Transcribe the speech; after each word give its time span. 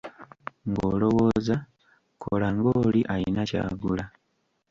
Ng'olowooza, 0.69 1.55
kola 2.23 2.47
ng'oli 2.55 3.01
alina 3.13 3.41
ky'agula. 3.49 4.05